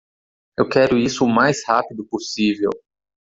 Eu 0.57 0.67
quero 0.67 0.97
isso 0.97 1.23
o 1.23 1.29
mais 1.29 1.63
rápido 1.63 2.03
possível. 2.07 2.71